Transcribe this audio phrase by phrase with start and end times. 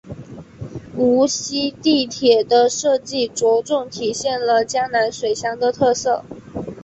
[0.97, 6.25] 无锡地铁的设计着重体现了江南水乡的特色。